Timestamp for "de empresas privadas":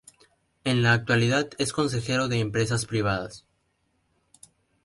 2.27-3.45